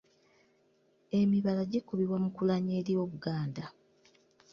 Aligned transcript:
Emibala 1.19 1.61
gikubibwa 1.71 2.17
mu 2.23 2.29
kulanya 2.35 2.71
eri 2.79 2.93
Obuganda. 3.03 3.63